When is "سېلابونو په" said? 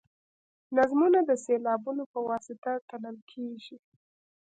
1.45-2.19